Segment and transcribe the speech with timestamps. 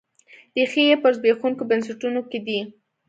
[0.55, 2.59] ریښې یې په زبېښونکو بنسټونو کې دي.